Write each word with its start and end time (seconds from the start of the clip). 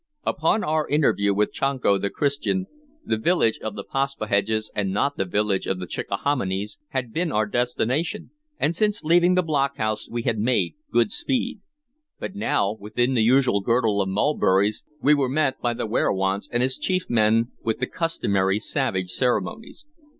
Until 0.25 0.65
our 0.65 0.87
interview 0.87 1.31
with 1.35 1.53
Chanco 1.53 1.99
the 1.99 2.09
Christian, 2.09 2.65
the 3.05 3.17
village 3.19 3.59
of 3.59 3.75
the 3.75 3.83
Paspaheghs, 3.83 4.71
and 4.73 4.91
not 4.91 5.15
the 5.15 5.25
village 5.25 5.67
of 5.67 5.77
the 5.77 5.85
Chickahominies, 5.85 6.79
had 6.87 7.13
been 7.13 7.31
our 7.31 7.45
destination, 7.45 8.31
and 8.59 8.75
since 8.75 9.03
leaving 9.03 9.35
the 9.35 9.43
block 9.43 9.77
house 9.77 10.09
we 10.09 10.23
had 10.23 10.39
made 10.39 10.73
good 10.91 11.11
speed; 11.11 11.59
but 12.17 12.33
now, 12.33 12.71
within 12.79 13.13
the 13.13 13.21
usual 13.21 13.61
girdle 13.61 14.01
of 14.01 14.09
mulberries, 14.09 14.83
we 15.03 15.13
were 15.13 15.29
met 15.29 15.61
by 15.61 15.75
the 15.75 15.85
werowance 15.85 16.49
and 16.51 16.63
his 16.63 16.79
chief 16.79 17.07
men 17.07 17.51
with 17.61 17.77
the 17.77 17.85
customary 17.85 18.59
savage 18.59 19.11
ceremonies. 19.11 19.85